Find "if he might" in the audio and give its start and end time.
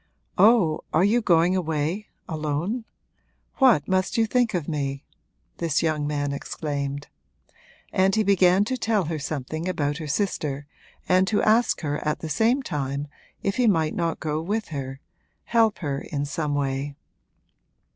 13.43-13.93